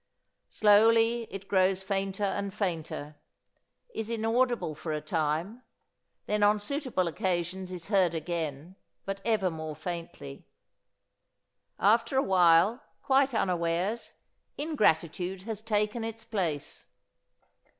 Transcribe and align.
Slowly 0.49 1.27
it 1.29 1.47
grows 1.47 1.83
fainter 1.83 2.23
and 2.23 2.51
fainter, 2.51 3.17
is 3.93 4.09
inaudible 4.09 4.73
for 4.73 4.93
a 4.93 4.99
time, 4.99 5.61
then 6.25 6.41
on 6.41 6.57
suitable 6.59 7.07
occasions 7.07 7.71
is 7.71 7.89
heard 7.89 8.15
again 8.15 8.77
but 9.05 9.21
ever 9.23 9.51
more 9.51 9.75
faintly. 9.75 10.47
After 11.77 12.17
a 12.17 12.23
while, 12.23 12.81
quite 13.03 13.35
unawares, 13.35 14.13
ingratitude 14.57 15.43
has 15.43 15.61
taken 15.61 16.03
its 16.03 16.25
place. 16.25 16.87